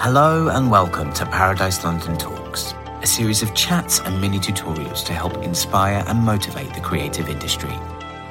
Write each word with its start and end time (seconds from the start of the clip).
Hello 0.00 0.46
and 0.46 0.70
welcome 0.70 1.12
to 1.14 1.26
Paradise 1.26 1.82
London 1.82 2.16
Talks, 2.16 2.72
a 3.02 3.06
series 3.06 3.42
of 3.42 3.52
chats 3.52 3.98
and 3.98 4.20
mini 4.20 4.38
tutorials 4.38 5.04
to 5.06 5.12
help 5.12 5.42
inspire 5.42 6.04
and 6.06 6.20
motivate 6.20 6.72
the 6.72 6.80
creative 6.80 7.28
industry. 7.28 7.72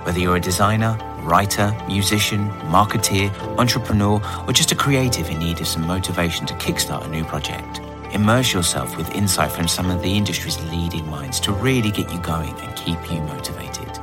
Whether 0.03 0.17
you're 0.17 0.38
a 0.38 0.39
designer, 0.39 0.97
writer, 1.23 1.75
musician, 1.85 2.49
marketeer, 2.71 3.29
entrepreneur, 3.59 4.21
or 4.47 4.53
just 4.53 4.71
a 4.71 4.75
creative 4.75 5.29
in 5.29 5.39
need 5.39 5.59
of 5.59 5.67
some 5.67 5.85
motivation 5.85 6.45
to 6.45 6.54
kickstart 6.54 7.04
a 7.04 7.09
new 7.09 7.25
project, 7.25 7.81
immerse 8.13 8.54
yourself 8.54 8.95
with 8.95 9.13
insight 9.13 9.52
from 9.52 9.68
some 9.68 9.89
of 9.89 10.02
the 10.02 10.15
industry's 10.15 10.57
leading 10.71 11.05
minds 11.09 11.38
to 11.41 11.52
really 11.52 11.91
get 11.91 12.09
you 12.13 12.20
going 12.21 12.57
and 12.61 12.77
keep 12.77 13.11
you 13.11 13.20
motivated. 13.23 13.93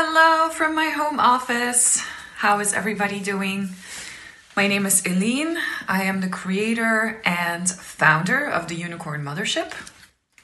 Hello 0.00 0.48
from 0.48 0.76
my 0.76 0.90
home 0.90 1.18
office. 1.18 1.98
How 2.36 2.60
is 2.60 2.72
everybody 2.72 3.18
doing? 3.18 3.70
My 4.54 4.68
name 4.68 4.86
is 4.86 5.04
Eileen. 5.04 5.58
I 5.88 6.04
am 6.04 6.20
the 6.20 6.28
creator 6.28 7.20
and 7.24 7.68
founder 7.68 8.48
of 8.48 8.68
the 8.68 8.76
Unicorn 8.76 9.24
Mothership. 9.24 9.72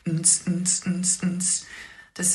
This 0.05 0.45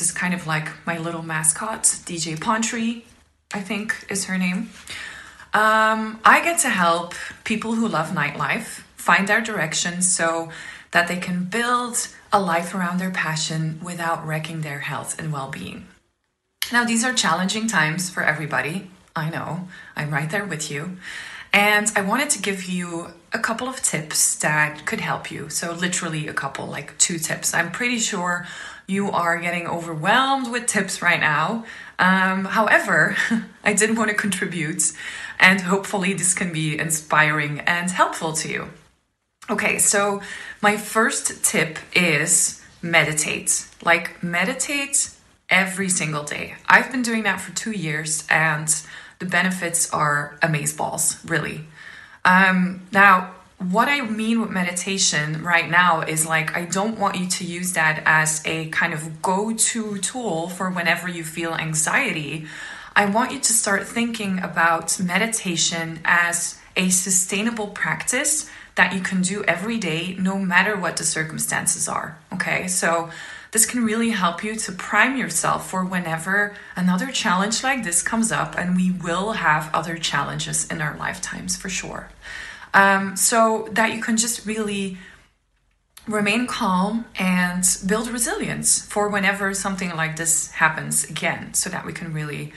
is 0.00 0.12
kind 0.12 0.32
of 0.32 0.46
like 0.46 0.70
my 0.86 0.96
little 0.96 1.20
mascot, 1.20 1.82
DJ 1.82 2.40
Pontry, 2.40 3.04
I 3.52 3.60
think 3.60 4.06
is 4.08 4.24
her 4.24 4.38
name. 4.38 4.70
Um, 5.52 6.20
I 6.24 6.40
get 6.42 6.60
to 6.60 6.70
help 6.70 7.12
people 7.44 7.74
who 7.74 7.86
love 7.86 8.12
nightlife 8.12 8.82
find 8.96 9.28
their 9.28 9.42
direction 9.42 10.00
so 10.00 10.48
that 10.92 11.06
they 11.06 11.18
can 11.18 11.44
build 11.44 12.08
a 12.32 12.40
life 12.40 12.74
around 12.74 12.96
their 12.96 13.10
passion 13.10 13.78
without 13.84 14.26
wrecking 14.26 14.62
their 14.62 14.78
health 14.78 15.18
and 15.18 15.30
well 15.30 15.50
being. 15.50 15.86
Now, 16.72 16.84
these 16.84 17.04
are 17.04 17.12
challenging 17.12 17.66
times 17.66 18.10
for 18.10 18.22
everybody. 18.22 18.90
I 19.16 19.28
know, 19.28 19.68
I'm 19.96 20.10
right 20.10 20.30
there 20.30 20.44
with 20.44 20.70
you. 20.70 20.98
And 21.52 21.90
I 21.96 22.02
wanted 22.02 22.30
to 22.30 22.42
give 22.42 22.66
you 22.66 23.08
a 23.32 23.40
couple 23.40 23.68
of 23.68 23.82
tips 23.82 24.36
that 24.36 24.86
could 24.86 25.00
help 25.00 25.32
you. 25.32 25.48
So, 25.48 25.72
literally, 25.72 26.28
a 26.28 26.32
couple, 26.32 26.66
like 26.66 26.96
two 26.98 27.18
tips. 27.18 27.52
I'm 27.54 27.72
pretty 27.72 27.98
sure 27.98 28.46
you 28.86 29.10
are 29.10 29.36
getting 29.40 29.66
overwhelmed 29.66 30.50
with 30.50 30.66
tips 30.66 31.02
right 31.02 31.18
now. 31.18 31.64
Um, 31.98 32.44
however, 32.44 33.16
I 33.64 33.72
did 33.72 33.96
want 33.96 34.10
to 34.10 34.16
contribute, 34.16 34.92
and 35.40 35.60
hopefully, 35.62 36.14
this 36.14 36.34
can 36.34 36.52
be 36.52 36.78
inspiring 36.78 37.60
and 37.60 37.90
helpful 37.90 38.32
to 38.34 38.48
you. 38.48 38.70
Okay, 39.48 39.78
so 39.78 40.22
my 40.62 40.76
first 40.76 41.42
tip 41.44 41.80
is 41.96 42.64
meditate. 42.80 43.66
Like, 43.82 44.22
meditate 44.22 45.10
every 45.50 45.88
single 45.88 46.22
day. 46.22 46.54
I've 46.68 46.90
been 46.90 47.02
doing 47.02 47.24
that 47.24 47.40
for 47.40 47.54
two 47.54 47.72
years 47.72 48.24
and 48.30 48.68
the 49.18 49.26
benefits 49.26 49.90
are 49.92 50.38
amazeballs, 50.42 51.18
really. 51.28 51.64
Um, 52.24 52.86
now, 52.92 53.34
what 53.58 53.88
I 53.88 54.00
mean 54.00 54.40
with 54.40 54.50
meditation 54.50 55.42
right 55.42 55.68
now 55.68 56.00
is 56.00 56.26
like, 56.26 56.56
I 56.56 56.64
don't 56.64 56.98
want 56.98 57.16
you 57.16 57.28
to 57.28 57.44
use 57.44 57.74
that 57.74 58.02
as 58.06 58.42
a 58.46 58.68
kind 58.70 58.94
of 58.94 59.20
go 59.20 59.52
to 59.52 59.98
tool 59.98 60.48
for 60.48 60.70
whenever 60.70 61.08
you 61.08 61.22
feel 61.24 61.54
anxiety. 61.54 62.46
I 62.96 63.04
want 63.04 63.32
you 63.32 63.38
to 63.38 63.52
start 63.52 63.86
thinking 63.86 64.38
about 64.38 64.98
meditation 64.98 66.00
as 66.04 66.58
a 66.76 66.88
sustainable 66.88 67.66
practice 67.68 68.48
that 68.76 68.94
you 68.94 69.00
can 69.00 69.20
do 69.20 69.44
every 69.44 69.76
day, 69.76 70.16
no 70.18 70.38
matter 70.38 70.76
what 70.76 70.96
the 70.96 71.04
circumstances 71.04 71.86
are. 71.86 72.18
Okay, 72.32 72.66
so 72.66 73.10
this 73.52 73.66
can 73.66 73.84
really 73.84 74.10
help 74.10 74.44
you 74.44 74.54
to 74.56 74.72
prime 74.72 75.16
yourself 75.16 75.68
for 75.68 75.84
whenever 75.84 76.54
another 76.76 77.10
challenge 77.10 77.62
like 77.62 77.84
this 77.84 78.02
comes 78.02 78.30
up, 78.30 78.56
and 78.56 78.76
we 78.76 78.90
will 78.90 79.32
have 79.32 79.74
other 79.74 79.96
challenges 79.98 80.66
in 80.70 80.80
our 80.80 80.96
lifetimes 80.96 81.56
for 81.56 81.68
sure. 81.68 82.10
Um, 82.72 83.16
so 83.16 83.68
that 83.72 83.94
you 83.94 84.00
can 84.00 84.16
just 84.16 84.46
really 84.46 84.98
remain 86.06 86.46
calm 86.46 87.04
and 87.18 87.64
build 87.86 88.08
resilience 88.08 88.80
for 88.82 89.08
whenever 89.08 89.52
something 89.54 89.90
like 89.96 90.16
this 90.16 90.52
happens 90.52 91.04
again, 91.04 91.54
so 91.54 91.68
that 91.70 91.84
we 91.84 91.92
can 91.92 92.12
really, 92.12 92.52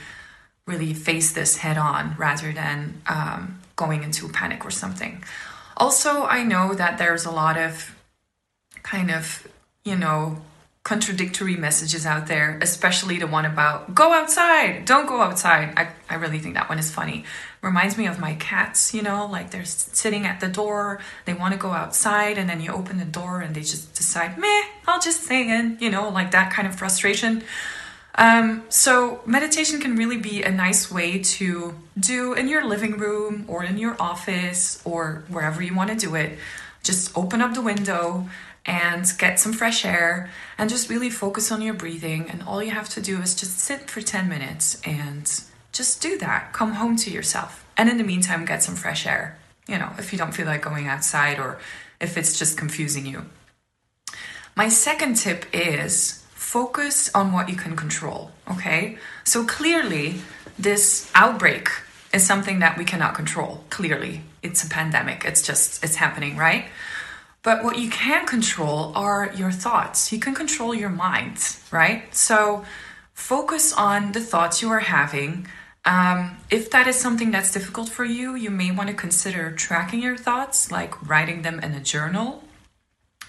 really 0.66 0.94
face 0.94 1.32
this 1.32 1.58
head 1.58 1.76
on 1.76 2.14
rather 2.16 2.52
than 2.52 3.02
um, 3.06 3.60
going 3.76 4.02
into 4.02 4.28
panic 4.28 4.64
or 4.64 4.70
something. 4.70 5.22
Also, 5.76 6.24
I 6.24 6.44
know 6.44 6.74
that 6.74 6.98
there's 6.98 7.24
a 7.24 7.30
lot 7.32 7.58
of 7.58 7.96
kind 8.82 9.10
of, 9.10 9.46
you 9.84 9.96
know, 9.96 10.38
contradictory 10.84 11.56
messages 11.56 12.04
out 12.04 12.26
there, 12.26 12.58
especially 12.60 13.18
the 13.18 13.26
one 13.26 13.46
about 13.46 13.94
go 13.94 14.12
outside, 14.12 14.84
don't 14.84 15.06
go 15.06 15.22
outside. 15.22 15.72
I, 15.78 15.88
I 16.10 16.16
really 16.16 16.38
think 16.38 16.54
that 16.54 16.68
one 16.68 16.78
is 16.78 16.90
funny. 16.90 17.24
Reminds 17.62 17.96
me 17.96 18.06
of 18.06 18.20
my 18.20 18.34
cats, 18.34 18.92
you 18.92 19.00
know, 19.00 19.26
like 19.26 19.50
they're 19.50 19.64
sitting 19.64 20.26
at 20.26 20.40
the 20.40 20.48
door, 20.48 21.00
they 21.24 21.32
want 21.32 21.54
to 21.54 21.58
go 21.58 21.70
outside, 21.70 22.36
and 22.36 22.50
then 22.50 22.60
you 22.60 22.70
open 22.70 22.98
the 22.98 23.06
door 23.06 23.40
and 23.40 23.54
they 23.54 23.62
just 23.62 23.94
decide, 23.94 24.36
meh, 24.36 24.62
I'll 24.86 25.00
just 25.00 25.24
stay 25.24 25.48
in, 25.48 25.78
you 25.80 25.88
know, 25.88 26.10
like 26.10 26.32
that 26.32 26.52
kind 26.52 26.68
of 26.68 26.76
frustration. 26.76 27.42
Um, 28.16 28.64
so, 28.68 29.22
meditation 29.26 29.80
can 29.80 29.96
really 29.96 30.18
be 30.18 30.42
a 30.42 30.50
nice 30.52 30.90
way 30.90 31.18
to 31.18 31.74
do 31.98 32.34
in 32.34 32.46
your 32.46 32.64
living 32.64 32.98
room 32.98 33.46
or 33.48 33.64
in 33.64 33.78
your 33.78 33.96
office 34.00 34.80
or 34.84 35.24
wherever 35.28 35.62
you 35.62 35.74
want 35.74 35.90
to 35.90 35.96
do 35.96 36.14
it. 36.14 36.38
Just 36.84 37.16
open 37.16 37.40
up 37.40 37.54
the 37.54 37.62
window 37.62 38.28
and 38.66 39.06
get 39.18 39.38
some 39.38 39.52
fresh 39.52 39.84
air 39.84 40.30
and 40.56 40.70
just 40.70 40.88
really 40.88 41.10
focus 41.10 41.52
on 41.52 41.60
your 41.60 41.74
breathing. 41.74 42.28
And 42.30 42.42
all 42.42 42.62
you 42.62 42.70
have 42.70 42.88
to 42.90 43.00
do 43.00 43.20
is 43.20 43.34
just 43.34 43.58
sit 43.58 43.90
for 43.90 44.00
10 44.00 44.28
minutes 44.28 44.80
and 44.84 45.30
just 45.72 46.00
do 46.00 46.16
that. 46.18 46.52
Come 46.52 46.72
home 46.74 46.96
to 46.96 47.10
yourself. 47.10 47.66
And 47.76 47.88
in 47.88 47.98
the 47.98 48.04
meantime, 48.04 48.44
get 48.44 48.62
some 48.62 48.76
fresh 48.76 49.06
air, 49.06 49.38
you 49.66 49.78
know, 49.78 49.90
if 49.98 50.12
you 50.12 50.18
don't 50.18 50.32
feel 50.32 50.46
like 50.46 50.62
going 50.62 50.86
outside 50.86 51.38
or 51.38 51.58
if 52.00 52.16
it's 52.16 52.38
just 52.38 52.56
confusing 52.56 53.06
you. 53.06 53.26
My 54.56 54.68
second 54.68 55.16
tip 55.16 55.46
is 55.52 56.24
focus 56.34 57.12
on 57.14 57.32
what 57.32 57.48
you 57.48 57.56
can 57.56 57.74
control, 57.74 58.30
okay? 58.48 58.96
So 59.24 59.44
clearly, 59.44 60.20
this 60.56 61.10
outbreak 61.14 61.68
is 62.12 62.24
something 62.24 62.60
that 62.60 62.78
we 62.78 62.84
cannot 62.84 63.14
control. 63.16 63.64
Clearly, 63.70 64.22
it's 64.42 64.62
a 64.62 64.68
pandemic. 64.68 65.24
It's 65.24 65.42
just, 65.42 65.82
it's 65.82 65.96
happening, 65.96 66.36
right? 66.36 66.66
But 67.44 67.62
what 67.62 67.78
you 67.78 67.90
can 67.90 68.26
control 68.26 68.90
are 68.96 69.30
your 69.36 69.52
thoughts. 69.52 70.10
You 70.10 70.18
can 70.18 70.34
control 70.34 70.74
your 70.74 70.88
mind, 70.88 71.38
right? 71.70 72.12
So 72.14 72.64
focus 73.12 73.72
on 73.72 74.12
the 74.12 74.20
thoughts 74.20 74.62
you 74.62 74.70
are 74.70 74.80
having. 74.80 75.46
Um, 75.84 76.38
if 76.50 76.70
that 76.70 76.86
is 76.86 76.96
something 76.96 77.30
that's 77.30 77.52
difficult 77.52 77.90
for 77.90 78.04
you, 78.04 78.34
you 78.34 78.50
may 78.50 78.70
want 78.70 78.88
to 78.88 78.94
consider 78.94 79.52
tracking 79.52 80.02
your 80.02 80.16
thoughts, 80.16 80.72
like 80.72 81.06
writing 81.06 81.42
them 81.42 81.60
in 81.60 81.74
a 81.74 81.80
journal, 81.80 82.42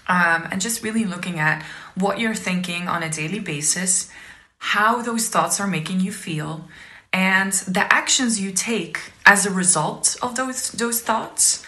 um, 0.08 0.48
and 0.50 0.62
just 0.62 0.82
really 0.82 1.04
looking 1.04 1.38
at 1.38 1.62
what 1.94 2.18
you're 2.18 2.34
thinking 2.34 2.88
on 2.88 3.02
a 3.02 3.10
daily 3.10 3.40
basis, 3.40 4.10
how 4.58 5.02
those 5.02 5.28
thoughts 5.28 5.60
are 5.60 5.66
making 5.66 6.00
you 6.00 6.10
feel, 6.10 6.64
and 7.12 7.52
the 7.52 7.92
actions 7.92 8.40
you 8.40 8.50
take 8.50 9.12
as 9.26 9.44
a 9.44 9.50
result 9.50 10.16
of 10.22 10.36
those 10.36 10.70
those 10.72 11.02
thoughts. 11.02 11.62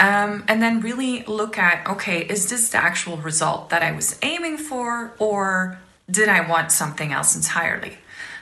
Um, 0.00 0.44
and 0.48 0.62
then 0.62 0.80
really 0.80 1.22
look 1.24 1.58
at 1.58 1.86
okay, 1.86 2.22
is 2.22 2.48
this 2.48 2.70
the 2.70 2.78
actual 2.78 3.18
result 3.18 3.68
that 3.68 3.82
I 3.82 3.92
was 3.92 4.18
aiming 4.22 4.56
for, 4.56 5.14
or 5.18 5.78
did 6.10 6.28
I 6.28 6.48
want 6.48 6.72
something 6.72 7.12
else 7.12 7.36
entirely? 7.36 7.98